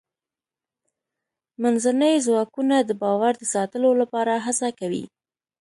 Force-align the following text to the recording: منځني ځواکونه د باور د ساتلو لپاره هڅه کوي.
منځني 1.61 2.13
ځواکونه 2.25 2.75
د 2.83 2.91
باور 3.01 3.33
د 3.39 3.43
ساتلو 3.53 3.89
لپاره 4.01 4.33
هڅه 4.45 4.67
کوي. 4.79 5.03